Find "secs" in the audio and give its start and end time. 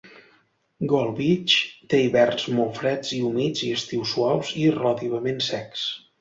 5.51-5.87